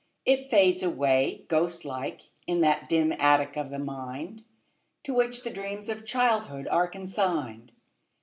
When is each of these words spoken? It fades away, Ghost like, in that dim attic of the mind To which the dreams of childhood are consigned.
It 0.25 0.49
fades 0.49 0.81
away, 0.81 1.45
Ghost 1.47 1.85
like, 1.85 2.31
in 2.47 2.61
that 2.61 2.89
dim 2.89 3.11
attic 3.11 3.55
of 3.55 3.69
the 3.69 3.77
mind 3.77 4.43
To 5.03 5.13
which 5.13 5.43
the 5.43 5.51
dreams 5.51 5.89
of 5.89 6.07
childhood 6.07 6.67
are 6.69 6.87
consigned. 6.87 7.71